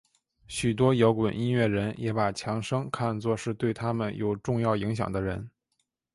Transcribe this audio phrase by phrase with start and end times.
[0.47, 5.47] 许多摇滚音乐人也把强生看作是对他们有重要影响的人。